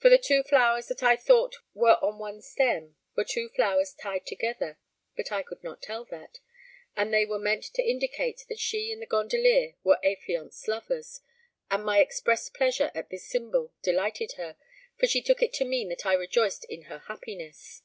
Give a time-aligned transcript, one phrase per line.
[0.00, 4.26] For the two flowers that I thought were on one stem were two flowers tied
[4.26, 4.78] together
[5.16, 6.40] (but I could not tell that),
[6.94, 11.22] and they were meant to indicate that she and the gondolier were affianced lovers,
[11.70, 14.56] and my expressed pleasure at this symbol delighted her,
[14.98, 17.80] for she took it to mean that I rejoiced in her happiness.